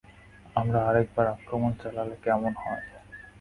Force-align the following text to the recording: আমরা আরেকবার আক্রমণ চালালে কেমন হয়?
আমরা 0.55 0.79
আরেকবার 0.85 1.25
আক্রমণ 1.27 1.71
চালালে 1.81 2.15
কেমন 2.23 2.53
হয়? 2.55 2.83